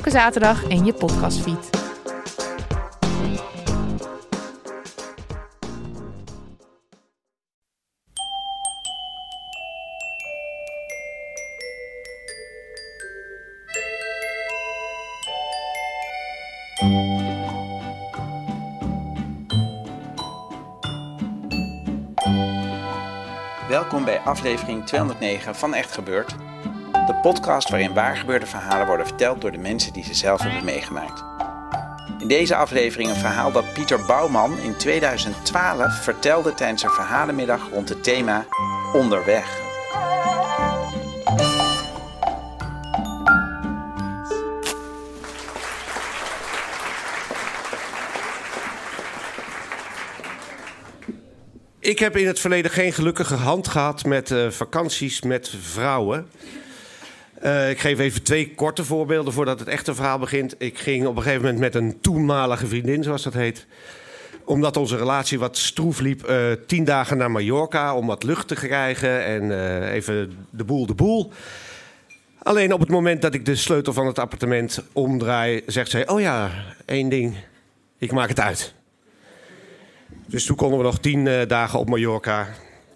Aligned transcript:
Elke 0.00 0.12
zaterdag 0.12 0.62
in 0.62 0.84
je 0.84 0.92
podcastfeed. 0.92 1.70
Welkom 23.68 24.04
bij 24.04 24.18
aflevering 24.18 24.86
209 24.86 25.54
van 25.54 25.74
Echt 25.74 25.92
Gebeurd. 25.92 26.34
Podcast 27.20 27.70
waarin 27.70 27.94
waargebeurde 27.94 28.46
verhalen 28.46 28.86
worden 28.86 29.06
verteld 29.06 29.40
door 29.40 29.52
de 29.52 29.58
mensen 29.58 29.92
die 29.92 30.04
ze 30.04 30.14
zelf 30.14 30.40
hebben 30.42 30.64
meegemaakt. 30.64 31.24
In 32.18 32.28
deze 32.28 32.56
aflevering 32.56 33.10
een 33.10 33.16
verhaal 33.16 33.52
dat 33.52 33.72
Pieter 33.72 34.04
Bouwman 34.06 34.58
in 34.58 34.76
2012 34.76 36.02
vertelde 36.02 36.54
tijdens 36.54 36.82
een 36.82 36.90
verhalenmiddag 36.90 37.70
rond 37.72 37.88
het 37.88 38.04
thema 38.04 38.46
Onderweg. 38.92 39.58
Ik 51.78 51.98
heb 51.98 52.16
in 52.16 52.26
het 52.26 52.40
verleden 52.40 52.70
geen 52.70 52.92
gelukkige 52.92 53.34
hand 53.34 53.68
gehad 53.68 54.04
met 54.04 54.30
eh, 54.30 54.50
vakanties 54.50 55.22
met 55.22 55.54
vrouwen. 55.60 56.26
Eh, 57.40 57.70
ik 57.70 57.78
geef 57.78 57.98
even 57.98 58.22
twee 58.22 58.54
korte 58.54 58.84
voorbeelden 58.84 59.32
voordat 59.32 59.58
het 59.58 59.68
echte 59.68 59.94
verhaal 59.94 60.18
begint. 60.18 60.54
Ik 60.58 60.78
ging 60.78 61.06
op 61.06 61.16
een 61.16 61.22
gegeven 61.22 61.42
moment 61.42 61.60
met 61.60 61.74
een 61.74 62.00
toenmalige 62.00 62.66
vriendin, 62.66 63.02
zoals 63.02 63.22
dat 63.22 63.32
heet. 63.32 63.66
Omdat 64.44 64.76
onze 64.76 64.96
relatie 64.96 65.38
wat 65.38 65.56
stroef 65.56 66.00
liep, 66.00 66.24
eh, 66.24 66.46
tien 66.66 66.84
dagen 66.84 67.16
naar 67.16 67.30
Mallorca 67.30 67.94
om 67.94 68.06
wat 68.06 68.22
lucht 68.22 68.48
te 68.48 68.54
krijgen 68.54 69.24
en 69.24 69.50
eh, 69.50 69.92
even 69.92 70.46
de 70.50 70.64
boel 70.64 70.86
de 70.86 70.94
boel. 70.94 71.32
Alleen 72.42 72.72
op 72.72 72.80
het 72.80 72.88
moment 72.88 73.22
dat 73.22 73.34
ik 73.34 73.44
de 73.44 73.56
sleutel 73.56 73.92
van 73.92 74.06
het 74.06 74.18
appartement 74.18 74.82
omdraai, 74.92 75.62
zegt 75.66 75.90
zij: 75.90 76.08
Oh 76.08 76.20
ja, 76.20 76.50
één 76.84 77.08
ding, 77.08 77.36
ik 77.98 78.12
maak 78.12 78.28
het 78.28 78.40
uit. 78.40 78.74
Dus 80.26 80.44
toen 80.44 80.56
konden 80.56 80.78
we 80.78 80.84
nog 80.84 80.98
tien 80.98 81.24
dagen 81.48 81.78
op 81.78 81.88
Mallorca. 81.88 82.48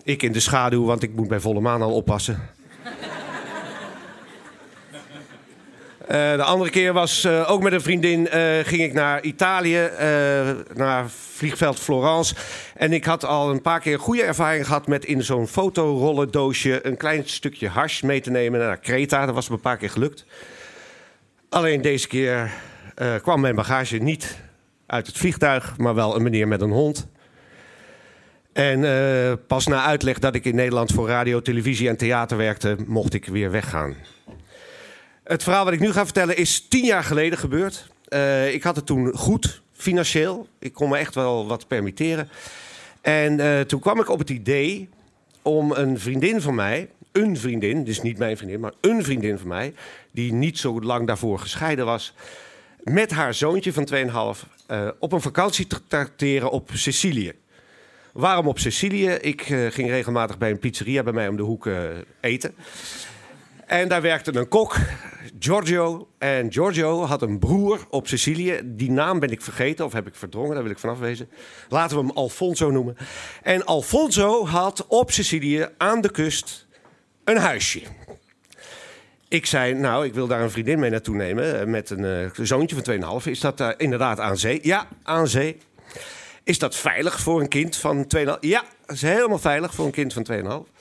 Ik 0.02 0.22
in 0.22 0.32
de 0.32 0.40
schaduw, 0.40 0.84
want 0.84 1.02
ik 1.02 1.14
moet 1.14 1.28
bij 1.28 1.40
volle 1.40 1.60
maan 1.60 1.82
al 1.82 1.94
oppassen. 1.94 2.53
Eh, 6.06 6.36
de 6.36 6.42
andere 6.42 6.70
keer 6.70 6.92
was 6.92 7.24
eh, 7.24 7.50
ook 7.50 7.62
met 7.62 7.72
een 7.72 7.80
vriendin 7.80 8.28
eh, 8.28 8.42
ging 8.62 8.82
ik 8.82 8.92
naar 8.92 9.22
Italië, 9.22 9.90
naar 10.74 11.10
vliegveld 11.10 11.78
Florence. 11.78 12.34
En 12.74 12.92
ik 12.92 13.04
had 13.04 13.24
al 13.24 13.50
een 13.50 13.62
paar 13.62 13.80
keer 13.80 13.98
goede 13.98 14.22
ervaring 14.22 14.66
gehad 14.66 14.86
met 14.86 15.04
in 15.04 15.22
zo'n 15.22 15.48
fotorollendoosje 15.48 16.86
een 16.86 16.96
klein 16.96 17.22
stukje 17.28 17.68
hash 17.68 18.00
mee 18.02 18.20
te 18.20 18.30
nemen 18.30 18.60
naar 18.60 18.76
Kreta. 18.76 19.26
Dat 19.26 19.34
was 19.34 19.48
me 19.48 19.54
een 19.54 19.60
paar 19.60 19.76
keer 19.76 19.90
gelukt. 19.90 20.24
Alleen 21.48 21.82
deze 21.82 22.08
keer 22.08 22.50
kwam 23.22 23.40
mijn 23.40 23.54
bagage 23.54 23.96
niet 23.96 24.38
uit 24.86 25.06
het 25.06 25.18
vliegtuig, 25.18 25.74
maar 25.76 25.94
wel 25.94 26.16
een 26.16 26.22
meneer 26.22 26.48
met 26.48 26.60
een 26.60 26.70
hond. 26.70 27.08
En 28.52 28.80
pas 29.46 29.66
na 29.66 29.84
uitleg 29.84 30.18
dat 30.18 30.34
ik 30.34 30.44
in 30.44 30.54
Nederland 30.54 30.92
voor 30.92 31.08
radio, 31.08 31.40
televisie 31.42 31.88
en 31.88 31.96
theater 31.96 32.36
werkte, 32.36 32.76
mocht 32.86 33.14
ik 33.14 33.26
weer 33.26 33.50
weggaan. 33.50 33.96
Het 35.24 35.42
verhaal 35.42 35.64
wat 35.64 35.72
ik 35.72 35.80
nu 35.80 35.92
ga 35.92 36.04
vertellen 36.04 36.36
is 36.36 36.66
tien 36.68 36.84
jaar 36.84 37.04
geleden 37.04 37.38
gebeurd. 37.38 37.88
Eh, 38.08 38.54
ik 38.54 38.62
had 38.62 38.76
het 38.76 38.86
toen 38.86 39.12
goed, 39.14 39.62
financieel. 39.72 40.48
Ik 40.58 40.72
kon 40.72 40.88
me 40.88 40.96
echt 40.96 41.14
wel 41.14 41.46
wat 41.46 41.66
permitteren. 41.66 42.28
En 43.00 43.40
eh, 43.40 43.60
toen 43.60 43.80
kwam 43.80 44.00
ik 44.00 44.08
op 44.08 44.18
het 44.18 44.30
idee 44.30 44.88
om 45.42 45.72
een 45.72 45.98
vriendin 46.00 46.40
van 46.40 46.54
mij, 46.54 46.88
een 47.12 47.36
vriendin, 47.36 47.84
dus 47.84 48.02
niet 48.02 48.18
mijn 48.18 48.36
vriendin, 48.36 48.60
maar 48.60 48.72
een 48.80 49.04
vriendin 49.04 49.38
van 49.38 49.48
mij, 49.48 49.74
die 50.10 50.32
niet 50.32 50.58
zo 50.58 50.80
lang 50.80 51.06
daarvoor 51.06 51.38
gescheiden 51.38 51.84
was, 51.84 52.14
met 52.82 53.10
haar 53.10 53.34
zoontje 53.34 53.72
van 53.72 53.88
2,5 54.36 54.48
eh 54.66 54.88
op 54.98 55.12
een 55.12 55.20
vakantie 55.20 55.66
te 55.66 55.80
tracteren 55.86 56.50
op 56.50 56.70
Sicilië. 56.72 57.32
Waarom 58.12 58.46
op 58.46 58.58
Sicilië? 58.58 59.10
Ik 59.10 59.42
ging 59.70 59.88
regelmatig 59.88 60.38
bij 60.38 60.50
een 60.50 60.58
pizzeria 60.58 61.02
bij 61.02 61.12
mij 61.12 61.28
om 61.28 61.36
de 61.36 61.42
hoek 61.42 61.68
eten. 62.20 62.54
En 63.66 63.88
daar 63.88 64.02
werkte 64.02 64.36
een 64.36 64.48
kok, 64.48 64.76
Giorgio. 65.38 66.08
En 66.18 66.52
Giorgio 66.52 67.04
had 67.04 67.22
een 67.22 67.38
broer 67.38 67.86
op 67.90 68.08
Sicilië. 68.08 68.60
Die 68.64 68.90
naam 68.90 69.18
ben 69.18 69.30
ik 69.30 69.42
vergeten 69.42 69.84
of 69.84 69.92
heb 69.92 70.06
ik 70.06 70.14
verdrongen, 70.14 70.54
daar 70.54 70.62
wil 70.62 70.72
ik 70.72 70.78
vanaf 70.78 70.98
wezen. 70.98 71.28
Laten 71.68 71.96
we 71.96 72.02
hem 72.02 72.16
Alfonso 72.16 72.70
noemen. 72.70 72.96
En 73.42 73.64
Alfonso 73.64 74.46
had 74.46 74.86
op 74.86 75.10
Sicilië 75.10 75.68
aan 75.76 76.00
de 76.00 76.10
kust 76.10 76.66
een 77.24 77.36
huisje. 77.36 77.82
Ik 79.28 79.46
zei, 79.46 79.74
nou, 79.74 80.04
ik 80.04 80.14
wil 80.14 80.26
daar 80.26 80.40
een 80.40 80.50
vriendin 80.50 80.78
mee 80.78 80.90
naartoe 80.90 81.16
nemen 81.16 81.60
eh, 81.60 81.66
met 81.66 81.90
een 81.90 82.04
eh, 82.04 82.44
zoontje 82.44 82.76
van 82.82 83.20
2,5. 83.22 83.26
Is 83.30 83.40
dat 83.40 83.58
daar 83.58 83.74
inderdaad 83.76 84.20
aan 84.20 84.36
zee? 84.36 84.58
Ja, 84.62 84.88
aan 85.02 85.28
zee. 85.28 85.56
Is 86.44 86.58
dat 86.58 86.76
veilig 86.76 87.20
voor 87.20 87.40
een 87.40 87.48
kind 87.48 87.76
van 87.76 88.06
2,5? 88.16 88.24
Ja, 88.40 88.64
dat 88.86 88.96
is 88.96 89.02
helemaal 89.02 89.38
veilig 89.38 89.74
voor 89.74 89.84
een 89.84 89.90
kind 89.90 90.12
van 90.12 90.26
2,5. 90.66 90.72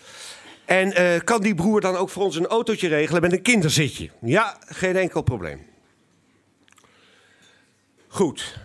En 0.65 0.93
eh, 0.93 1.19
kan 1.23 1.41
die 1.41 1.55
broer 1.55 1.81
dan 1.81 1.95
ook 1.95 2.09
voor 2.09 2.23
ons 2.23 2.35
een 2.35 2.47
autootje 2.47 2.87
regelen 2.87 3.21
met 3.21 3.31
een 3.31 3.41
kinderzitje? 3.41 4.09
Ja, 4.21 4.57
geen 4.65 4.95
enkel 4.95 5.21
probleem. 5.21 5.65
Goed. 8.07 8.59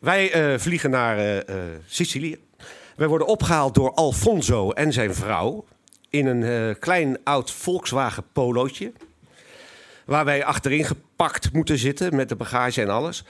Wij 0.00 0.32
eh, 0.32 0.58
vliegen 0.58 0.90
naar 0.90 1.18
eh, 1.18 1.54
Sicilië. 1.86 2.38
Wij 2.96 3.08
worden 3.08 3.26
opgehaald 3.26 3.74
door 3.74 3.94
Alfonso 3.94 4.70
en 4.70 4.92
zijn 4.92 5.14
vrouw 5.14 5.64
in 6.10 6.26
een 6.26 6.78
klein 6.78 7.18
oud 7.24 7.50
Volkswagen 7.50 8.24
Polootje. 8.32 8.92
Waar 10.04 10.24
wij 10.24 10.44
achterin 10.44 10.84
gepakt 10.84 11.52
moeten 11.52 11.78
zitten 11.78 12.16
met 12.16 12.28
de 12.28 12.36
bagage 12.36 12.82
en 12.82 12.88
alles. 12.88 13.24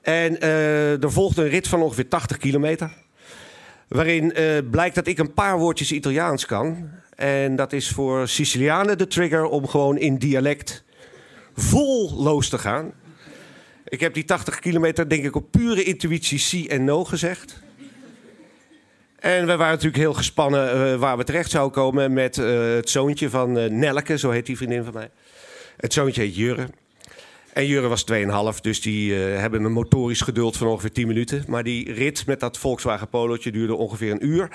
En 0.00 0.40
eh, 0.40 1.02
er 1.02 1.12
volgt 1.12 1.36
een 1.36 1.48
rit 1.48 1.68
van 1.68 1.82
ongeveer 1.82 2.08
80 2.08 2.36
kilometer. 2.36 2.92
Waarin 3.90 4.34
eh, 4.34 4.58
blijkt 4.70 4.94
dat 4.94 5.06
ik 5.06 5.18
een 5.18 5.34
paar 5.34 5.58
woordjes 5.58 5.92
Italiaans 5.92 6.46
kan. 6.46 6.90
En 7.16 7.56
dat 7.56 7.72
is 7.72 7.88
voor 7.88 8.28
Sicilianen 8.28 8.98
de 8.98 9.06
trigger 9.06 9.44
om 9.44 9.66
gewoon 9.66 9.98
in 9.98 10.16
dialect 10.16 10.84
vol 11.54 12.14
los 12.22 12.48
te 12.48 12.58
gaan. 12.58 12.92
Ik 13.84 14.00
heb 14.00 14.14
die 14.14 14.24
80 14.24 14.58
kilometer 14.58 15.08
denk 15.08 15.24
ik 15.24 15.36
op 15.36 15.50
pure 15.50 15.82
intuïtie 15.82 16.38
sí 16.38 16.66
en 16.66 16.84
no 16.84 17.04
gezegd. 17.04 17.60
En 19.18 19.40
we 19.46 19.56
waren 19.56 19.72
natuurlijk 19.72 20.02
heel 20.02 20.14
gespannen 20.14 20.72
eh, 20.72 20.98
waar 20.98 21.16
we 21.16 21.24
terecht 21.24 21.50
zouden 21.50 21.72
komen 21.72 22.12
met 22.12 22.38
eh, 22.38 22.74
het 22.74 22.90
zoontje 22.90 23.30
van 23.30 23.78
Nelke, 23.78 24.18
zo 24.18 24.30
heet 24.30 24.46
die 24.46 24.56
vriendin 24.56 24.84
van 24.84 24.92
mij. 24.92 25.10
Het 25.76 25.92
zoontje 25.92 26.22
heet 26.22 26.36
Jurre. 26.36 26.68
En 27.52 27.66
Jurre 27.66 27.88
was 27.88 28.04
2,5, 28.54 28.60
dus 28.60 28.80
die 28.80 29.14
eh, 29.14 29.40
hebben 29.40 29.64
een 29.64 29.72
motorisch 29.72 30.20
geduld 30.20 30.56
van 30.56 30.66
ongeveer 30.66 30.92
10 30.92 31.06
minuten. 31.06 31.44
Maar 31.46 31.62
die 31.62 31.92
rit 31.92 32.26
met 32.26 32.40
dat 32.40 32.58
Volkswagen 32.58 33.08
Polootje 33.08 33.52
duurde 33.52 33.74
ongeveer 33.74 34.10
een 34.10 34.26
uur. 34.26 34.48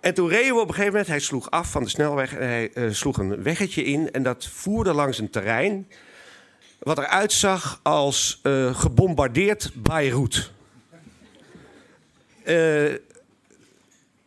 En 0.00 0.14
toen 0.14 0.28
reden 0.28 0.54
we 0.54 0.60
op 0.60 0.68
een 0.68 0.74
gegeven 0.74 0.92
moment, 0.92 1.08
hij 1.08 1.18
sloeg 1.18 1.50
af 1.50 1.70
van 1.70 1.82
de 1.82 1.88
snelweg 1.88 2.34
en 2.34 2.46
hij 2.46 2.72
eh, 2.72 2.90
sloeg 2.90 3.18
een 3.18 3.42
weggetje 3.42 3.84
in. 3.84 4.10
En 4.10 4.22
dat 4.22 4.46
voerde 4.46 4.92
langs 4.92 5.18
een 5.18 5.30
terrein 5.30 5.88
wat 6.78 6.98
eruit 6.98 7.32
zag 7.32 7.80
als 7.82 8.40
eh, 8.42 8.74
gebombardeerd 8.74 9.70
Beirut. 9.74 10.50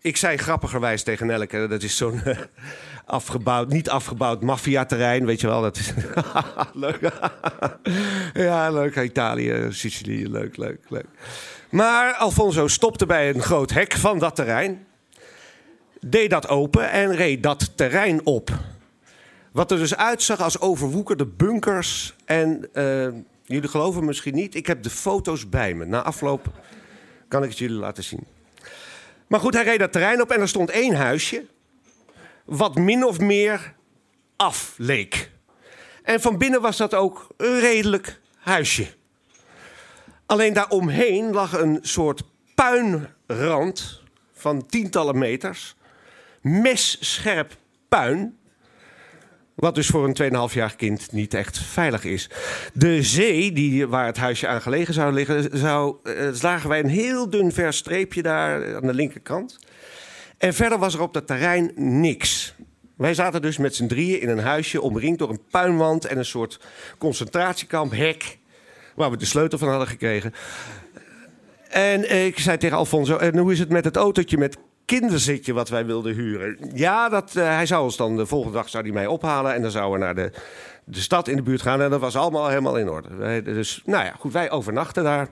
Ik 0.01 0.17
zei 0.17 0.37
grappigerwijs 0.37 1.03
tegen 1.03 1.27
Nelke, 1.27 1.67
dat 1.67 1.83
is 1.83 1.97
zo'n 1.97 2.21
afgebouwd, 3.05 3.69
niet 3.69 3.89
afgebouwd 3.89 4.41
maffiaterrein, 4.41 5.25
weet 5.25 5.41
je 5.41 5.47
wel. 5.47 5.61
Dat 5.61 5.77
is 5.77 5.93
leuk. 6.73 7.11
ja, 8.33 8.71
leuk. 8.71 8.95
Italië, 8.95 9.67
Sicilië, 9.69 10.29
leuk, 10.29 10.57
leuk, 10.57 10.79
leuk. 10.89 11.07
Maar 11.69 12.13
Alfonso 12.13 12.67
stopte 12.67 13.05
bij 13.05 13.29
een 13.29 13.41
groot 13.41 13.71
hek 13.71 13.93
van 13.93 14.19
dat 14.19 14.35
terrein. 14.35 14.85
Deed 15.99 16.29
dat 16.29 16.47
open 16.47 16.91
en 16.91 17.15
reed 17.15 17.43
dat 17.43 17.77
terrein 17.77 18.25
op. 18.25 18.49
Wat 19.51 19.71
er 19.71 19.77
dus 19.77 19.95
uitzag 19.95 20.41
als 20.41 20.59
overwoekerde 20.59 21.25
bunkers. 21.25 22.15
En 22.25 22.69
uh, 22.73 23.07
jullie 23.43 23.69
geloven 23.69 24.05
misschien 24.05 24.35
niet, 24.35 24.55
ik 24.55 24.67
heb 24.67 24.83
de 24.83 24.89
foto's 24.89 25.49
bij 25.49 25.73
me. 25.73 25.85
Na 25.85 26.01
afloop 26.01 26.51
kan 27.27 27.43
ik 27.43 27.49
het 27.49 27.57
jullie 27.57 27.77
laten 27.77 28.03
zien. 28.03 28.25
Maar 29.27 29.39
goed, 29.39 29.53
hij 29.53 29.63
reed 29.63 29.79
dat 29.79 29.91
terrein 29.91 30.21
op 30.21 30.31
en 30.31 30.39
er 30.41 30.47
stond 30.47 30.69
één 30.69 30.95
huisje. 30.95 31.45
Wat 32.45 32.75
min 32.75 33.05
of 33.05 33.19
meer 33.19 33.73
af 34.35 34.73
leek. 34.77 35.31
En 36.03 36.21
van 36.21 36.37
binnen 36.37 36.61
was 36.61 36.77
dat 36.77 36.93
ook 36.93 37.27
een 37.37 37.59
redelijk 37.59 38.19
huisje. 38.37 38.87
Alleen 40.25 40.53
daaromheen 40.53 41.31
lag 41.31 41.53
een 41.53 41.79
soort 41.81 42.23
puinrand 42.55 44.01
van 44.33 44.65
tientallen 44.65 45.17
meters. 45.17 45.75
Messcherp 46.41 47.57
puin. 47.89 48.37
Wat 49.55 49.75
dus 49.75 49.87
voor 49.87 50.05
een 50.05 50.49
2,5-jarig 50.49 50.75
kind 50.75 51.11
niet 51.11 51.33
echt 51.33 51.59
veilig 51.59 52.03
is. 52.03 52.29
De 52.73 53.03
zee, 53.03 53.51
die, 53.51 53.87
waar 53.87 54.05
het 54.05 54.17
huisje 54.17 54.47
aan 54.47 54.61
gelegen 54.61 54.93
zou 54.93 55.13
liggen, 55.13 55.57
zou, 55.57 55.95
uh, 56.03 56.29
zagen 56.31 56.69
wij 56.69 56.79
een 56.79 56.89
heel 56.89 57.29
dun 57.29 57.51
vers 57.51 57.77
streepje 57.77 58.21
daar 58.21 58.75
aan 58.75 58.87
de 58.87 58.93
linkerkant. 58.93 59.59
En 60.37 60.53
verder 60.53 60.77
was 60.77 60.93
er 60.93 61.01
op 61.01 61.13
dat 61.13 61.27
terrein 61.27 61.71
niks. 61.75 62.53
Wij 62.95 63.13
zaten 63.13 63.41
dus 63.41 63.57
met 63.57 63.75
z'n 63.75 63.87
drieën 63.87 64.21
in 64.21 64.29
een 64.29 64.39
huisje 64.39 64.81
omringd 64.81 65.19
door 65.19 65.29
een 65.29 65.41
puinwand 65.51 66.05
en 66.05 66.17
een 66.17 66.25
soort 66.25 66.59
concentratiekamp, 66.97 67.91
hek, 67.91 68.37
waar 68.95 69.11
we 69.11 69.17
de 69.17 69.25
sleutel 69.25 69.57
van 69.57 69.69
hadden 69.69 69.87
gekregen. 69.87 70.33
En 71.69 72.25
ik 72.25 72.39
zei 72.39 72.57
tegen 72.57 72.77
Alfonso, 72.77 73.17
en 73.17 73.37
hoe 73.37 73.51
is 73.51 73.59
het 73.59 73.69
met 73.69 73.85
het 73.85 73.95
autootje 73.95 74.37
met 74.37 74.57
kinderzitje 74.85 75.53
wat 75.53 75.69
wij 75.69 75.85
wilden 75.85 76.13
huren? 76.13 76.57
Ja, 76.73 77.09
dat, 77.09 77.33
uh, 77.37 77.43
hij 77.43 77.65
zou 77.65 77.83
ons 77.83 77.97
dan 77.97 78.17
de 78.17 78.25
volgende 78.25 78.57
dag 78.57 78.69
zou 78.69 78.83
hij 78.83 78.93
mij 78.93 79.07
ophalen 79.07 79.53
en 79.53 79.61
dan 79.61 79.71
zouden 79.71 79.99
we 79.99 80.05
naar 80.05 80.15
de, 80.15 80.31
de 80.83 80.99
stad 80.99 81.27
in 81.27 81.35
de 81.35 81.41
buurt 81.41 81.61
gaan. 81.61 81.81
En 81.81 81.89
dat 81.89 81.99
was 81.99 82.15
allemaal 82.15 82.47
helemaal 82.47 82.77
in 82.77 82.89
orde. 82.89 83.15
Wij, 83.15 83.41
dus, 83.41 83.81
nou 83.85 84.05
ja, 84.05 84.15
goed, 84.19 84.33
wij 84.33 84.51
overnachten 84.51 85.03
daar. 85.03 85.29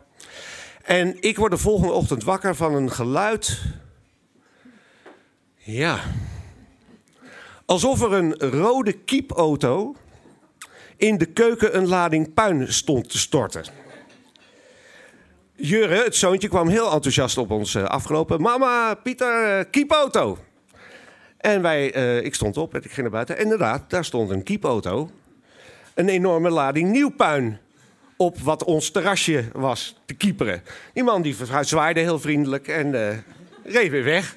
En 0.84 1.22
ik 1.22 1.38
word 1.38 1.52
de 1.52 1.58
volgende 1.58 1.94
ochtend 1.94 2.24
wakker 2.24 2.56
van 2.56 2.76
een 2.76 2.92
geluid. 2.92 3.62
Ja, 5.66 6.00
Alsof 7.66 8.02
er 8.02 8.14
een 8.14 8.34
rode 8.38 8.92
kiepauto 8.92 9.96
in 10.98 11.18
de 11.18 11.26
keuken 11.26 11.78
een 11.78 11.88
lading 11.88 12.34
puin 12.34 12.74
stond 12.74 13.10
te 13.10 13.18
storten. 13.18 13.64
Jurre, 15.56 16.04
het 16.04 16.16
zoontje, 16.16 16.48
kwam 16.48 16.68
heel 16.68 16.92
enthousiast 16.92 17.38
op 17.38 17.52
ons 17.52 17.76
uh, 17.76 17.84
afgelopen. 17.84 18.42
Mama, 18.42 18.94
Pieter, 18.94 19.60
uh, 19.60 19.66
kiepauto. 19.72 20.38
En 21.38 21.62
wij, 21.62 21.96
uh, 21.96 22.26
ik 22.26 22.36
stond 22.36 22.58
op 22.58 22.74
en 22.74 22.84
ik 22.84 22.92
ging 22.92 23.02
naar 23.02 23.10
buiten. 23.10 23.38
En 23.38 23.44
inderdaad, 23.44 23.90
daar 23.90 24.06
stond 24.06 24.30
een 24.30 24.44
kiepauto. 24.44 25.10
Een 25.94 26.10
enorme 26.10 26.50
lading 26.50 26.92
nieuw 26.92 27.10
puin 27.10 27.60
op 28.18 28.40
wat 28.40 28.64
ons 28.64 28.92
terrasje 28.92 29.46
was 29.54 29.96
te 30.06 30.14
kieperen. 30.14 30.64
Die 30.94 31.04
man 31.04 31.22
die 31.22 31.36
zwaaide 31.62 32.00
heel 32.00 32.20
vriendelijk 32.20 32.68
en 32.68 33.24
reed 33.64 33.92
weer 33.92 34.04
weg. 34.04 34.36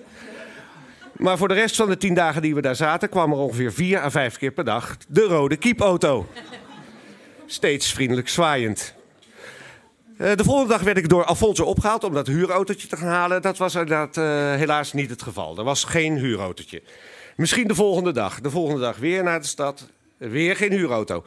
Maar 1.18 1.38
voor 1.38 1.48
de 1.48 1.54
rest 1.54 1.76
van 1.76 1.88
de 1.88 1.96
tien 1.96 2.14
dagen 2.14 2.42
die 2.42 2.54
we 2.54 2.60
daar 2.60 2.76
zaten, 2.76 3.08
kwam 3.08 3.32
er 3.32 3.38
ongeveer 3.38 3.72
vier 3.72 4.00
à 4.00 4.10
vijf 4.10 4.36
keer 4.36 4.52
per 4.52 4.64
dag 4.64 4.96
de 5.08 5.22
rode 5.22 5.56
kiepauto. 5.56 6.26
Steeds 7.46 7.92
vriendelijk 7.92 8.28
zwaaiend. 8.28 8.94
Uh, 10.18 10.34
de 10.34 10.44
volgende 10.44 10.72
dag 10.72 10.82
werd 10.82 10.96
ik 10.96 11.08
door 11.08 11.24
Alfonso 11.24 11.64
opgehaald 11.64 12.04
om 12.04 12.14
dat 12.14 12.26
huurautootje 12.26 12.88
te 12.88 12.96
gaan 12.96 13.08
halen. 13.08 13.42
Dat 13.42 13.56
was 13.56 13.74
inderdaad 13.74 14.16
uh, 14.16 14.24
helaas 14.54 14.92
niet 14.92 15.10
het 15.10 15.22
geval. 15.22 15.58
Er 15.58 15.64
was 15.64 15.84
geen 15.84 16.16
huurautootje. 16.16 16.82
Misschien 17.36 17.68
de 17.68 17.74
volgende 17.74 18.12
dag. 18.12 18.40
De 18.40 18.50
volgende 18.50 18.80
dag 18.80 18.96
weer 18.96 19.22
naar 19.22 19.40
de 19.40 19.46
stad. 19.46 19.88
Weer 20.16 20.56
geen 20.56 20.72
huurauto. 20.72 21.24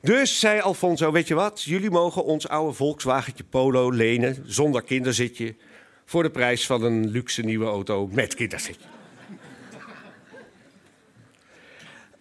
Dus 0.00 0.40
zei 0.40 0.60
Alfonso, 0.60 1.12
weet 1.12 1.28
je 1.28 1.34
wat? 1.34 1.62
Jullie 1.62 1.90
mogen 1.90 2.24
ons 2.24 2.48
oude 2.48 2.72
Volkswagentje 2.72 3.44
Polo 3.44 3.90
lenen 3.90 4.44
zonder 4.46 4.82
kinderzitje. 4.82 5.54
Voor 6.04 6.22
de 6.22 6.30
prijs 6.30 6.66
van 6.66 6.82
een 6.82 7.08
luxe 7.08 7.42
nieuwe 7.42 7.66
auto 7.66 8.08
met 8.12 8.34
kinderzitje. 8.34 8.88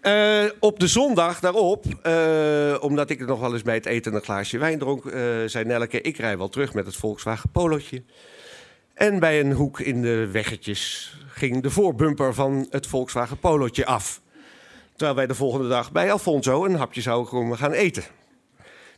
Uh, 0.06 0.46
op 0.60 0.80
de 0.80 0.88
zondag 0.88 1.40
daarop, 1.40 1.86
uh, 2.04 2.78
omdat 2.80 3.10
ik 3.10 3.26
nog 3.26 3.40
wel 3.40 3.54
eens 3.54 3.62
bij 3.62 3.76
het 3.76 3.86
eten 3.86 4.14
een 4.14 4.22
glaasje 4.22 4.58
wijn 4.58 4.80
dronk, 4.80 5.04
uh, 5.04 5.14
zei 5.46 5.66
Nelke: 5.66 6.02
Ik 6.02 6.18
rij 6.18 6.38
wel 6.38 6.50
terug 6.50 6.74
met 6.74 6.86
het 6.86 6.96
Volkswagen 6.96 7.50
Polootje. 7.50 8.04
En 8.94 9.20
bij 9.20 9.40
een 9.40 9.52
hoek 9.52 9.80
in 9.80 10.02
de 10.02 10.28
weggetjes 10.32 11.14
ging 11.28 11.64
de 11.64 11.70
voorbumper 11.70 12.34
van 12.34 12.68
het 12.70 12.88
Volkswagen 12.88 13.40
Polootje 13.40 13.86
af. 13.86 14.22
Terwijl 14.92 15.16
wij 15.16 15.28
de 15.28 15.36
volgende 15.36 15.68
dag 15.68 15.92
bij 15.92 16.12
Alfonso 16.12 16.66
een 16.66 16.76
hapje 16.76 17.02
zouden 17.02 17.58
gaan 17.58 17.72
eten. 17.72 18.04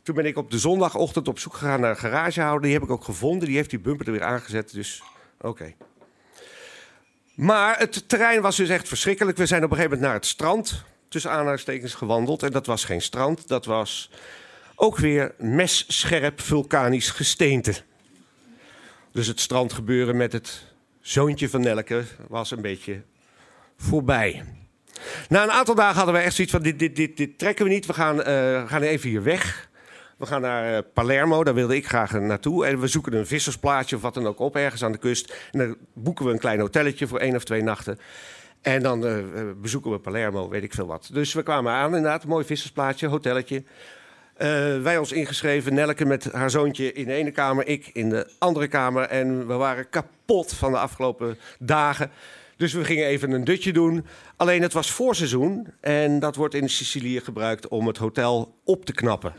Toen 0.02 0.14
ben 0.14 0.26
ik 0.26 0.36
op 0.36 0.50
de 0.50 0.58
zondagochtend 0.58 1.28
op 1.28 1.38
zoek 1.38 1.54
gegaan 1.54 1.80
naar 1.80 1.90
een 1.90 1.96
garagehouder. 1.96 2.62
Die 2.62 2.72
heb 2.72 2.82
ik 2.82 2.90
ook 2.90 3.04
gevonden. 3.04 3.48
Die 3.48 3.56
heeft 3.56 3.70
die 3.70 3.78
bumper 3.78 4.06
er 4.06 4.12
weer 4.12 4.22
aangezet. 4.22 4.72
Dus 4.72 5.02
oké. 5.40 5.74
Maar 7.34 7.78
het 7.78 8.08
terrein 8.08 8.42
was 8.42 8.56
dus 8.56 8.68
echt 8.68 8.88
verschrikkelijk. 8.88 9.36
We 9.36 9.46
zijn 9.46 9.64
op 9.64 9.70
een 9.70 9.76
gegeven 9.76 9.96
moment 9.96 10.12
naar 10.12 10.20
het 10.20 10.30
strand 10.30 10.84
tussen 11.08 11.30
aanhalingstekens 11.30 11.94
gewandeld. 11.94 12.42
En 12.42 12.52
dat 12.52 12.66
was 12.66 12.84
geen 12.84 13.02
strand, 13.02 13.48
dat 13.48 13.64
was 13.64 14.10
ook 14.74 14.96
weer 14.96 15.34
messcherp 15.38 16.40
vulkanisch 16.40 17.10
gesteente. 17.10 17.74
Dus 19.12 19.26
het 19.26 19.40
strandgebeuren 19.40 20.16
met 20.16 20.32
het 20.32 20.64
zoontje 21.00 21.48
van 21.48 21.60
Nelke 21.60 22.04
was 22.28 22.50
een 22.50 22.62
beetje 22.62 23.02
voorbij. 23.76 24.44
Na 25.28 25.42
een 25.42 25.50
aantal 25.50 25.74
dagen 25.74 25.96
hadden 25.96 26.14
we 26.14 26.20
echt 26.20 26.34
zoiets 26.34 26.52
van: 26.52 26.62
dit, 26.62 26.78
dit, 26.78 26.96
dit, 26.96 27.16
dit 27.16 27.38
trekken 27.38 27.64
we 27.64 27.70
niet. 27.70 27.86
We 27.86 27.92
gaan, 27.92 28.18
uh, 28.18 28.68
gaan 28.68 28.82
even 28.82 29.08
hier 29.08 29.22
weg. 29.22 29.68
We 30.16 30.26
gaan 30.26 30.40
naar 30.40 30.72
uh, 30.72 30.78
Palermo, 30.94 31.44
daar 31.44 31.54
wilde 31.54 31.76
ik 31.76 31.86
graag 31.86 32.12
naartoe. 32.12 32.66
En 32.66 32.80
we 32.80 32.86
zoeken 32.86 33.12
een 33.12 33.26
vissersplaatje 33.26 33.96
of 33.96 34.02
wat 34.02 34.14
dan 34.14 34.26
ook 34.26 34.38
op, 34.38 34.56
ergens 34.56 34.84
aan 34.84 34.92
de 34.92 34.98
kust. 34.98 35.34
En 35.52 35.58
dan 35.58 35.76
boeken 35.92 36.24
we 36.24 36.32
een 36.32 36.38
klein 36.38 36.60
hotelletje 36.60 37.06
voor 37.06 37.18
één 37.18 37.36
of 37.36 37.44
twee 37.44 37.62
nachten. 37.62 37.98
En 38.62 38.82
dan 38.82 39.06
uh, 39.06 39.16
bezoeken 39.60 39.90
we 39.90 39.98
Palermo, 39.98 40.48
weet 40.48 40.62
ik 40.62 40.74
veel 40.74 40.86
wat. 40.86 41.08
Dus 41.12 41.32
we 41.32 41.42
kwamen 41.42 41.72
aan, 41.72 41.94
inderdaad, 41.94 42.26
mooi 42.26 42.44
vissersplaatsje, 42.44 43.06
hotelletje. 43.06 43.62
Uh, 44.38 44.82
wij 44.82 44.98
ons 44.98 45.12
ingeschreven, 45.12 45.74
Nelke 45.74 46.04
met 46.04 46.32
haar 46.32 46.50
zoontje 46.50 46.92
in 46.92 47.04
de 47.04 47.12
ene 47.12 47.30
kamer, 47.30 47.66
ik 47.66 47.90
in 47.92 48.08
de 48.08 48.30
andere 48.38 48.68
kamer. 48.68 49.02
En 49.02 49.46
we 49.46 49.54
waren 49.54 49.88
kapot 49.88 50.54
van 50.54 50.72
de 50.72 50.78
afgelopen 50.78 51.38
dagen. 51.58 52.10
Dus 52.56 52.72
we 52.72 52.84
gingen 52.84 53.06
even 53.06 53.30
een 53.30 53.44
dutje 53.44 53.72
doen. 53.72 54.06
Alleen 54.36 54.62
het 54.62 54.72
was 54.72 54.90
voorseizoen 54.90 55.66
en 55.80 56.18
dat 56.18 56.36
wordt 56.36 56.54
in 56.54 56.68
Sicilië 56.68 57.20
gebruikt 57.20 57.68
om 57.68 57.86
het 57.86 57.96
hotel 57.96 58.54
op 58.64 58.84
te 58.84 58.92
knappen. 58.92 59.34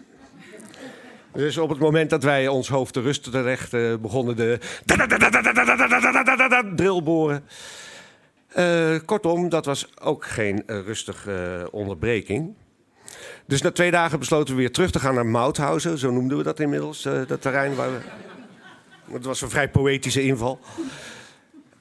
Dus 1.34 1.58
op 1.58 1.70
het 1.70 1.80
moment 1.80 2.10
dat 2.10 2.24
wij 2.24 2.48
ons 2.48 2.70
hoofd 2.70 2.94
te 2.94 3.02
rusten 3.02 3.32
terecht 3.32 3.72
begonnen 4.02 4.36
de 4.36 4.60
drillboren. 6.76 7.44
Uh, 8.58 8.96
kortom, 9.06 9.50
dat 9.50 9.66
was 9.66 9.88
ook 10.02 10.26
geen 10.26 10.64
uh, 10.68 10.80
rustige 10.86 11.60
uh, 11.62 11.68
onderbreking. 11.72 12.56
Dus 13.48 13.62
na 13.62 13.72
twee 13.72 13.92
dagen 13.92 14.20
besloten 14.20 14.56
we 14.56 14.60
weer 14.60 14.72
terug 14.72 14.92
te 14.92 15.00
gaan 15.00 15.16
naar 15.16 15.26
Mauthausen. 15.26 15.98
Zo 15.98 16.12
noemden 16.12 16.38
we 16.38 16.44
dat 16.44 16.60
inmiddels, 16.60 17.02
dat 17.02 17.42
terrein 17.42 17.76
waar 17.76 17.92
we... 17.92 17.98
Dat 19.12 19.26
was 19.26 19.42
een 19.42 19.50
vrij 19.50 19.70
poëtische 19.70 20.24
inval. 20.24 20.60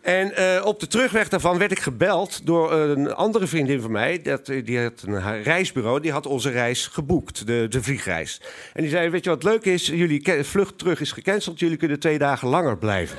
En 0.00 0.32
op 0.64 0.80
de 0.80 0.87
terugweg 0.87 1.28
daarvan 1.28 1.58
werd 1.58 1.70
ik 1.70 1.78
gebeld 1.78 2.46
door 2.46 2.72
een 2.72 3.14
andere 3.14 3.46
vriendin 3.46 3.80
van 3.80 3.90
mij. 3.90 4.22
Dat, 4.22 4.46
die 4.46 4.82
had 4.82 5.02
een 5.06 5.42
reisbureau, 5.42 6.00
die 6.00 6.12
had 6.12 6.26
onze 6.26 6.50
reis 6.50 6.87
geboekt, 6.87 7.46
de, 7.46 7.66
de 7.68 7.82
vliegreis. 7.82 8.40
En 8.72 8.82
die 8.82 8.90
zei, 8.90 9.08
weet 9.08 9.25
je 9.25 9.30
wat 9.30 9.42
leuk 9.42 9.64
is? 9.64 9.87
Jullie 9.87 10.44
vlucht 10.44 10.78
terug 10.78 11.00
is 11.00 11.12
gecanceld, 11.12 11.58
jullie 11.58 11.76
kunnen 11.76 12.00
twee 12.00 12.18
dagen 12.18 12.48
langer 12.48 12.78
blijven. 12.78 13.18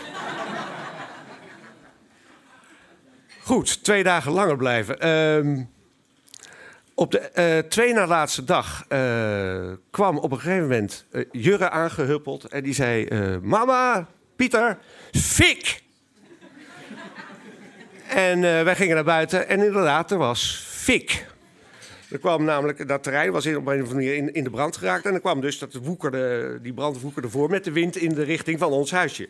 Goed, 3.49 3.83
twee 3.83 4.03
dagen 4.03 4.31
langer 4.31 4.57
blijven. 4.57 5.05
Uh, 5.47 5.63
op 6.93 7.11
de 7.11 7.29
uh, 7.35 7.69
twee 7.69 7.93
na 7.93 8.07
laatste 8.07 8.43
dag 8.43 8.85
uh, 8.89 9.71
kwam 9.91 10.17
op 10.17 10.31
een 10.31 10.39
gegeven 10.39 10.61
moment 10.61 11.05
uh, 11.11 11.25
Jurre 11.31 11.69
aangehuppeld. 11.69 12.45
En 12.45 12.63
die 12.63 12.73
zei: 12.73 13.07
Mama, 13.41 14.07
Pieter, 14.35 14.77
fik! 15.11 15.81
en 18.07 18.41
wij 18.41 18.75
gingen 18.75 18.95
naar 18.95 19.03
buiten 19.03 19.47
en 19.47 19.63
inderdaad, 19.63 20.11
er 20.11 20.17
was 20.17 20.65
fik. 20.67 21.25
Er 22.09 22.19
kwam 22.19 22.43
namelijk, 22.43 22.87
dat 22.87 23.03
terrein 23.03 23.31
was 23.31 23.45
in, 23.45 23.57
op 23.57 23.67
een 23.67 23.73
of 23.73 23.79
andere 23.79 23.95
manier 23.95 24.15
in, 24.15 24.33
in 24.33 24.43
de 24.43 24.49
brand 24.49 24.77
geraakt. 24.77 25.05
En 25.05 25.13
er 25.13 25.19
kwam 25.19 25.41
dus 25.41 25.59
dat 25.59 25.73
woekerde, 25.73 26.59
die 26.61 26.73
brand 26.73 27.01
woekerde 27.01 27.29
voor 27.29 27.49
met 27.49 27.63
de 27.63 27.71
wind 27.71 27.97
in 27.97 28.13
de 28.13 28.23
richting 28.23 28.59
van 28.59 28.71
ons 28.71 28.91
huisje. 28.91 29.29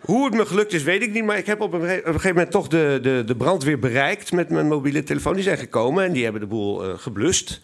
Hoe 0.00 0.24
het 0.24 0.34
me 0.34 0.46
gelukt 0.46 0.72
is, 0.72 0.82
weet 0.82 1.02
ik 1.02 1.12
niet. 1.12 1.24
Maar 1.24 1.38
ik 1.38 1.46
heb 1.46 1.60
op 1.60 1.72
een, 1.72 1.88
gegeven 1.88 2.28
moment 2.28 2.50
toch 2.50 2.68
de, 2.68 2.98
de, 3.02 3.22
de 3.26 3.36
brandweer 3.36 3.78
bereikt 3.78 4.32
met 4.32 4.50
mijn 4.50 4.68
mobiele 4.68 5.02
telefoon. 5.02 5.34
Die 5.34 5.42
zijn 5.42 5.58
gekomen 5.58 6.04
en 6.04 6.12
die 6.12 6.22
hebben 6.22 6.40
de 6.40 6.46
boel 6.46 6.88
uh, 6.88 6.98
geblust. 6.98 7.60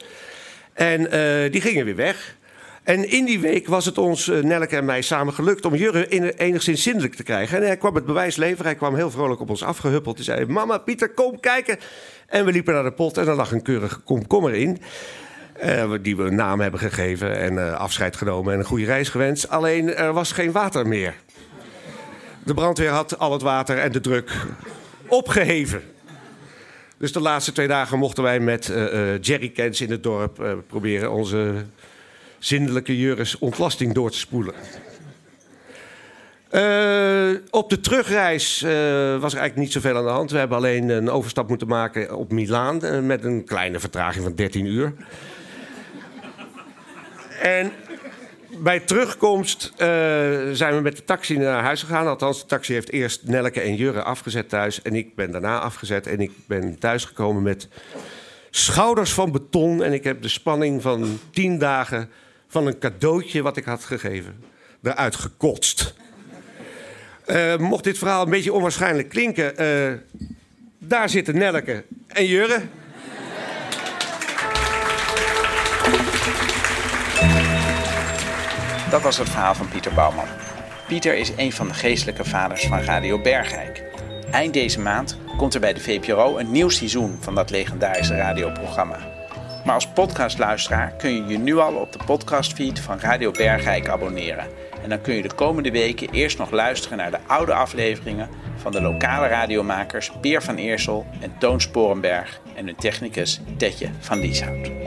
En 0.72 1.00
uh, 1.00 1.52
die 1.52 1.60
gingen 1.60 1.84
weer 1.84 1.96
weg. 1.96 2.36
En 2.82 3.10
in 3.10 3.24
die 3.24 3.40
week 3.40 3.66
was 3.66 3.84
het 3.84 3.98
ons, 3.98 4.28
uh, 4.28 4.42
Nelke 4.42 4.76
en 4.76 4.84
mij, 4.84 5.02
samen 5.02 5.32
gelukt 5.32 5.64
om 5.64 5.74
Jurre 5.74 6.34
enigszins 6.36 6.82
zindelijk 6.82 7.14
te 7.14 7.22
krijgen. 7.22 7.58
En 7.58 7.66
hij 7.66 7.76
kwam 7.76 7.94
het 7.94 8.06
bewijs 8.06 8.36
leveren. 8.36 8.64
Hij 8.64 8.74
kwam 8.74 8.94
heel 8.94 9.10
vrolijk 9.10 9.40
op 9.40 9.50
ons 9.50 9.62
afgehuppeld. 9.62 10.16
Hij 10.16 10.24
zei: 10.24 10.46
Mama, 10.46 10.78
Pieter, 10.78 11.10
kom 11.10 11.40
kijken. 11.40 11.78
En 12.26 12.44
we 12.44 12.52
liepen 12.52 12.74
naar 12.74 12.82
de 12.82 12.92
pot 12.92 13.16
en 13.16 13.28
er 13.28 13.34
lag 13.34 13.52
een 13.52 13.62
keurige 13.62 14.00
komkommer 14.00 14.54
in. 14.54 14.78
Die 16.02 16.16
we 16.16 16.22
een 16.22 16.34
naam 16.34 16.60
hebben 16.60 16.80
gegeven 16.80 17.38
en 17.38 17.78
afscheid 17.78 18.16
genomen 18.16 18.52
en 18.52 18.58
een 18.58 18.64
goede 18.64 18.84
reis 18.84 19.08
gewenst. 19.08 19.48
Alleen 19.48 19.94
er 19.94 20.12
was 20.12 20.32
geen 20.32 20.52
water 20.52 20.86
meer. 20.86 21.14
De 22.46 22.54
brandweer 22.54 22.90
had 22.90 23.18
al 23.18 23.32
het 23.32 23.42
water 23.42 23.78
en 23.78 23.92
de 23.92 24.00
druk 24.00 24.32
opgeheven. 25.06 25.82
Dus 26.96 27.12
de 27.12 27.20
laatste 27.20 27.52
twee 27.52 27.68
dagen 27.68 27.98
mochten 27.98 28.22
wij 28.22 28.40
met 28.40 28.68
uh, 28.68 29.20
jerrycans 29.20 29.80
in 29.80 29.90
het 29.90 30.02
dorp 30.02 30.64
proberen 30.66 31.12
onze 31.12 31.64
zindelijke 32.38 32.98
Juris 32.98 33.38
ontlasting 33.38 33.94
door 33.94 34.10
te 34.10 34.18
spoelen. 34.18 34.54
Op 37.50 37.70
de 37.70 37.80
terugreis 37.80 38.60
was 38.60 39.32
er 39.32 39.40
eigenlijk 39.40 39.56
niet 39.56 39.72
zoveel 39.72 39.96
aan 39.96 40.04
de 40.04 40.10
hand. 40.10 40.30
We 40.30 40.38
hebben 40.38 40.56
alleen 40.56 40.88
een 40.88 41.10
overstap 41.10 41.48
moeten 41.48 41.68
maken 41.68 42.16
op 42.16 42.32
Milaan 42.32 43.06
met 43.06 43.24
een 43.24 43.44
kleine 43.44 43.80
vertraging 43.80 44.24
van 44.24 44.34
13 44.34 44.66
uur. 44.66 44.92
en 47.42 47.72
bij 48.58 48.80
terugkomst 48.80 49.72
zijn 50.52 50.74
we 50.74 50.80
met 50.82 50.96
de 50.96 51.04
taxi 51.04 51.36
naar 51.36 51.62
huis 51.62 51.82
gegaan. 51.82 52.06
Althans, 52.06 52.40
de 52.40 52.46
taxi 52.46 52.72
heeft 52.72 52.92
eerst 52.92 53.22
Nelke 53.22 53.60
en 53.60 53.74
Jurre 53.74 54.02
afgezet 54.02 54.48
thuis. 54.48 54.82
En 54.82 54.94
ik 54.94 55.14
ben 55.14 55.30
daarna 55.30 55.58
afgezet. 55.60 56.06
En 56.06 56.20
ik 56.20 56.32
ben 56.46 56.78
thuisgekomen 56.78 57.42
met 57.42 57.68
schouders 58.50 59.12
van 59.12 59.32
beton. 59.32 59.82
En 59.82 59.92
ik 59.92 60.04
heb 60.04 60.22
de 60.22 60.28
spanning 60.28 60.82
van 60.82 61.18
tien 61.30 61.58
dagen 61.58 62.10
van 62.48 62.66
een 62.66 62.78
cadeautje 62.78 63.42
wat 63.42 63.56
ik 63.56 63.64
had 63.64 63.84
gegeven 63.84 64.44
eruit 64.82 65.16
gekotst. 65.16 65.94
Uh, 67.26 67.56
mocht 67.56 67.84
dit 67.84 67.98
verhaal 67.98 68.24
een 68.24 68.30
beetje 68.30 68.52
onwaarschijnlijk 68.52 69.08
klinken, 69.08 69.62
uh, 69.62 69.98
daar 70.78 71.08
zitten 71.08 71.38
Nelke 71.38 71.84
en 72.06 72.26
Jurre. 72.26 72.60
Dat 78.96 79.04
was 79.04 79.18
het 79.18 79.28
verhaal 79.28 79.54
van 79.54 79.68
Pieter 79.68 79.94
Bouwman. 79.94 80.28
Pieter 80.86 81.16
is 81.16 81.32
een 81.36 81.52
van 81.52 81.68
de 81.68 81.74
geestelijke 81.74 82.24
vaders 82.24 82.66
van 82.66 82.80
Radio 82.80 83.20
Bergijk. 83.20 83.82
Eind 84.30 84.52
deze 84.52 84.80
maand 84.80 85.18
komt 85.36 85.54
er 85.54 85.60
bij 85.60 85.72
de 85.72 85.80
VPRO 85.80 86.38
een 86.38 86.50
nieuw 86.50 86.68
seizoen 86.68 87.16
van 87.20 87.34
dat 87.34 87.50
legendarische 87.50 88.16
radioprogramma. 88.16 88.98
Maar 89.64 89.74
als 89.74 89.88
podcastluisteraar 89.88 90.92
kun 90.98 91.10
je 91.10 91.24
je 91.26 91.38
nu 91.38 91.58
al 91.58 91.74
op 91.74 91.92
de 91.92 91.98
podcastfeed 92.06 92.80
van 92.80 93.00
Radio 93.00 93.30
Bergijk 93.30 93.88
abonneren. 93.88 94.46
En 94.82 94.88
dan 94.88 95.00
kun 95.00 95.14
je 95.14 95.22
de 95.22 95.34
komende 95.34 95.70
weken 95.70 96.10
eerst 96.10 96.38
nog 96.38 96.50
luisteren 96.50 96.98
naar 96.98 97.10
de 97.10 97.20
oude 97.26 97.54
afleveringen 97.54 98.28
van 98.56 98.72
de 98.72 98.80
lokale 98.80 99.26
radiomakers 99.26 100.10
Peer 100.20 100.42
van 100.42 100.56
Eersel 100.56 101.06
en 101.20 101.32
Toon 101.38 101.60
Sporenberg 101.60 102.40
en 102.54 102.66
hun 102.66 102.76
technicus 102.76 103.40
Tetje 103.56 103.88
van 104.00 104.18
Lieshout. 104.18 104.85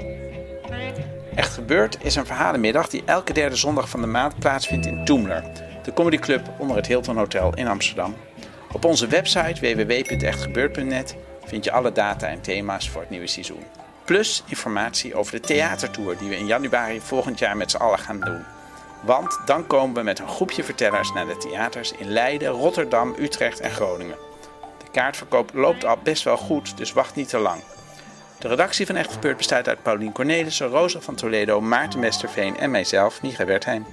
Echt 1.40 1.54
Gebeurd 1.54 1.98
is 2.02 2.16
een 2.16 2.26
verhalenmiddag 2.26 2.90
die 2.90 3.04
elke 3.06 3.34
derde 3.34 3.56
zondag 3.56 3.90
van 3.90 4.02
de 4.02 4.08
maand 4.08 4.40
plaatsvindt 4.40 4.86
in 4.86 5.06
Toemler, 5.06 5.44
de 5.84 5.94
comedyclub 5.94 6.48
onder 6.58 6.76
het 6.76 6.88
Hilton 6.88 7.18
Hotel 7.18 7.54
in 7.56 7.68
Amsterdam. 7.68 8.16
Op 8.72 8.86
onze 8.86 9.08
website 9.08 9.76
www.echtgebeurd.net 9.76 11.16
vind 11.46 11.64
je 11.64 11.72
alle 11.72 11.92
data 11.92 12.28
en 12.28 12.42
thema's 12.42 12.90
voor 12.90 13.02
het 13.02 13.10
nieuwe 13.10 13.28
seizoen. 13.28 13.64
Plus 14.06 14.44
informatie 14.48 15.16
over 15.16 15.32
de 15.32 15.40
theatertour 15.40 16.18
die 16.18 16.30
we 16.30 16.38
in 16.38 16.46
januari 16.46 17.02
volgend 17.02 17.40
jaar 17.40 17.58
met 17.58 17.72
z'n 17.72 17.78
allen 17.78 18.00
gaan 18.00 18.20
doen. 18.20 18.44
Want 19.02 19.40
dan 19.46 19.68
komen 19.68 19.96
we 19.96 20.04
met 20.04 20.20
een 20.20 20.28
groepje 20.28 20.64
vertellers 20.64 21.12
naar 21.14 21.26
de 21.26 21.38
theaters 21.38 21.92
in 21.92 22.10
Leiden, 22.10 22.50
Rotterdam, 22.50 23.16
Utrecht 23.20 23.60
en 23.60 23.72
Groningen. 23.72 24.18
De 24.78 24.92
kaartverkoop 24.92 25.52
loopt 25.54 25.86
al 25.86 25.98
best 26.04 26.24
wel 26.24 26.38
goed, 26.38 26.78
dus 26.78 26.94
wacht 26.94 27.16
niet 27.16 27.30
te 27.30 27.38
lang. 27.38 27.62
De 28.40 28.48
redactie 28.48 28.86
van 28.86 28.96
Echt 28.96 29.14
Gebeurd 29.14 29.38
bestaat 29.38 29.68
uit 29.68 29.84
Paulien 29.84 30.12
Cornelissen, 30.12 30.68
Rosa 30.68 31.00
van 31.00 31.16
Toledo, 31.16 31.62
Maarten 31.62 32.00
Mesterveen 32.00 32.58
en 32.58 32.72
mijzelf, 32.72 33.22
Micha 33.22 33.46
Wertheim. 33.46 33.86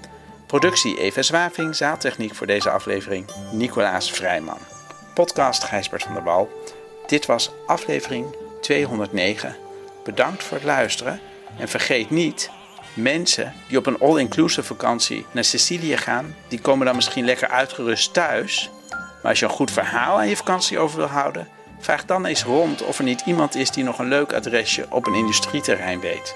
Productie 0.46 0.98
Eva 0.98 1.22
Zwaving, 1.22 1.76
zaaltechniek 1.76 2.34
voor 2.34 2.46
deze 2.46 2.70
aflevering 2.70 3.26
Nicolaas 3.52 4.10
Vrijman. 4.10 4.58
Podcast 5.14 5.64
Gijsbert 5.64 6.02
van 6.02 6.14
der 6.14 6.22
Wal. 6.22 6.50
Dit 7.06 7.26
was 7.26 7.50
aflevering 7.66 8.36
209. 8.60 9.56
Bedankt 10.04 10.42
voor 10.42 10.56
het 10.56 10.66
luisteren. 10.66 11.20
En 11.58 11.68
vergeet 11.68 12.10
niet, 12.10 12.50
mensen 12.94 13.54
die 13.68 13.78
op 13.78 13.86
een 13.86 13.98
all-inclusive 13.98 14.66
vakantie 14.66 15.26
naar 15.32 15.44
Sicilië 15.44 15.96
gaan, 15.96 16.36
die 16.48 16.60
komen 16.60 16.86
dan 16.86 16.94
misschien 16.94 17.24
lekker 17.24 17.48
uitgerust 17.48 18.12
thuis. 18.12 18.70
Maar 18.90 19.30
als 19.30 19.38
je 19.38 19.44
een 19.44 19.50
goed 19.50 19.70
verhaal 19.70 20.18
aan 20.18 20.28
je 20.28 20.36
vakantie 20.36 20.78
over 20.78 20.96
wil 20.96 21.06
houden, 21.06 21.48
vraag 21.86 22.04
dan 22.04 22.26
eens 22.26 22.44
rond 22.44 22.82
of 22.82 22.98
er 22.98 23.04
niet 23.04 23.22
iemand 23.26 23.54
is 23.54 23.70
die 23.70 23.84
nog 23.84 23.98
een 23.98 24.08
leuk 24.08 24.32
adresje 24.32 24.86
op 24.90 25.06
een 25.06 25.14
industrieterrein 25.14 26.00
weet. 26.00 26.34